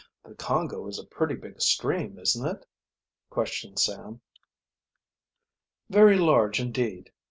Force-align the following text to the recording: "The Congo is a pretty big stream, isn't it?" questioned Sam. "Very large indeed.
"The 0.25 0.33
Congo 0.33 0.87
is 0.87 0.97
a 0.97 1.05
pretty 1.05 1.35
big 1.35 1.61
stream, 1.61 2.17
isn't 2.17 2.43
it?" 2.47 2.65
questioned 3.29 3.77
Sam. 3.77 4.19
"Very 5.91 6.17
large 6.17 6.59
indeed. 6.59 7.11